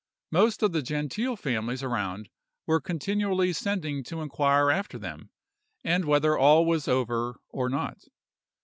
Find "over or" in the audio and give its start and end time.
6.87-7.69